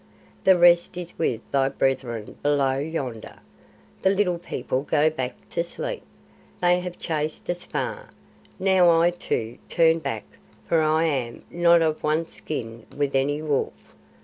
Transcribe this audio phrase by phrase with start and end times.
[0.45, 3.35] "The rest is with thy brethren below yonder,
[4.01, 6.01] The Little People go back to sleep.
[6.59, 8.09] They have chased us far.
[8.57, 10.23] Now I, too, turn back,
[10.65, 13.93] for I am not of one skin with any wolf.